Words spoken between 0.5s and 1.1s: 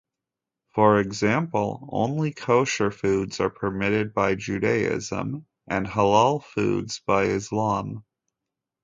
For